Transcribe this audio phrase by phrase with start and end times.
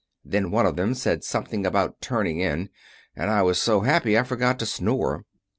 [0.25, 2.69] Then one of them said something about turning in,
[3.15, 5.25] and I was so happy I forgot to snore.